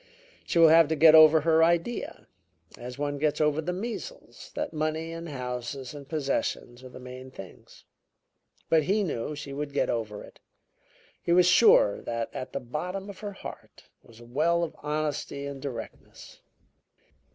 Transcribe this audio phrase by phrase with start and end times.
[0.47, 2.25] She will have to get over her idea,
[2.75, 7.29] as one gets over the measles, that money and houses and possessions are the main
[7.29, 7.85] things.'
[8.67, 10.39] But he knew she would get over it;
[11.21, 15.45] he was sure that at the bottom of her heart was a well of honesty
[15.45, 16.41] and directness.